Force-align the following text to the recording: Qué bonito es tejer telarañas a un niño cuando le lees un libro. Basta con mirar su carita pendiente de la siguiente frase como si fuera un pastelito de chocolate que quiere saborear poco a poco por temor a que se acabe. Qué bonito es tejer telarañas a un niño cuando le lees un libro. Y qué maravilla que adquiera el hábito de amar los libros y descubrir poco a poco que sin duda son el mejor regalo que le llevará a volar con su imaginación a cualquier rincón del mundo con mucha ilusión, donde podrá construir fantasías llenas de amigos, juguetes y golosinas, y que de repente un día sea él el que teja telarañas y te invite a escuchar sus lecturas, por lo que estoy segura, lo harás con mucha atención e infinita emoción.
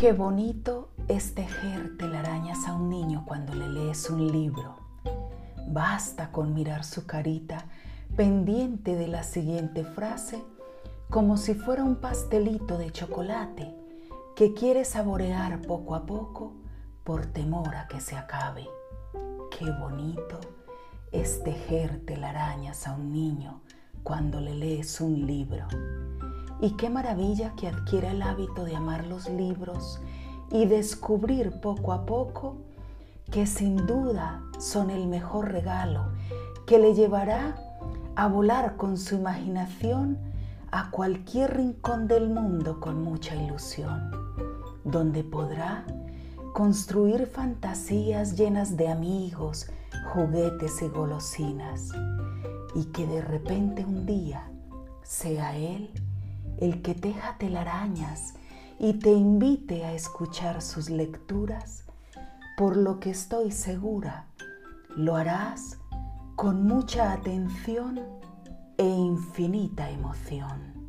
Qué 0.00 0.14
bonito 0.14 0.88
es 1.08 1.34
tejer 1.34 1.98
telarañas 1.98 2.66
a 2.66 2.72
un 2.72 2.88
niño 2.88 3.26
cuando 3.26 3.54
le 3.54 3.68
lees 3.68 4.08
un 4.08 4.32
libro. 4.32 4.76
Basta 5.68 6.32
con 6.32 6.54
mirar 6.54 6.84
su 6.84 7.04
carita 7.04 7.66
pendiente 8.16 8.96
de 8.96 9.08
la 9.08 9.22
siguiente 9.22 9.84
frase 9.84 10.42
como 11.10 11.36
si 11.36 11.52
fuera 11.52 11.84
un 11.84 11.96
pastelito 11.96 12.78
de 12.78 12.90
chocolate 12.90 13.76
que 14.36 14.54
quiere 14.54 14.86
saborear 14.86 15.60
poco 15.60 15.94
a 15.94 16.06
poco 16.06 16.54
por 17.04 17.26
temor 17.26 17.74
a 17.74 17.86
que 17.86 18.00
se 18.00 18.16
acabe. 18.16 18.66
Qué 19.50 19.70
bonito 19.70 20.40
es 21.12 21.44
tejer 21.44 22.06
telarañas 22.06 22.86
a 22.86 22.94
un 22.94 23.12
niño 23.12 23.60
cuando 24.02 24.40
le 24.40 24.54
lees 24.54 24.98
un 25.02 25.26
libro. 25.26 25.68
Y 26.60 26.72
qué 26.72 26.90
maravilla 26.90 27.54
que 27.56 27.68
adquiera 27.68 28.10
el 28.10 28.22
hábito 28.22 28.64
de 28.64 28.76
amar 28.76 29.06
los 29.06 29.28
libros 29.28 30.00
y 30.50 30.66
descubrir 30.66 31.60
poco 31.60 31.92
a 31.92 32.04
poco 32.04 32.56
que 33.30 33.46
sin 33.46 33.86
duda 33.86 34.42
son 34.58 34.90
el 34.90 35.06
mejor 35.06 35.52
regalo 35.52 36.08
que 36.66 36.78
le 36.78 36.94
llevará 36.94 37.56
a 38.16 38.26
volar 38.28 38.76
con 38.76 38.98
su 38.98 39.14
imaginación 39.14 40.18
a 40.70 40.90
cualquier 40.90 41.56
rincón 41.56 42.06
del 42.06 42.28
mundo 42.28 42.78
con 42.80 43.02
mucha 43.02 43.34
ilusión, 43.34 44.10
donde 44.84 45.24
podrá 45.24 45.84
construir 46.52 47.26
fantasías 47.26 48.36
llenas 48.36 48.76
de 48.76 48.88
amigos, 48.88 49.68
juguetes 50.12 50.82
y 50.82 50.88
golosinas, 50.88 51.88
y 52.74 52.84
que 52.86 53.06
de 53.06 53.22
repente 53.22 53.84
un 53.84 54.06
día 54.06 54.50
sea 55.02 55.56
él 55.56 55.90
el 56.60 56.82
que 56.82 56.94
teja 56.94 57.36
telarañas 57.38 58.34
y 58.78 58.94
te 58.94 59.12
invite 59.12 59.84
a 59.84 59.92
escuchar 59.92 60.62
sus 60.62 60.88
lecturas, 60.90 61.84
por 62.56 62.76
lo 62.76 63.00
que 63.00 63.10
estoy 63.10 63.50
segura, 63.50 64.26
lo 64.96 65.16
harás 65.16 65.78
con 66.36 66.64
mucha 66.66 67.12
atención 67.12 68.00
e 68.78 68.86
infinita 68.86 69.90
emoción. 69.90 70.79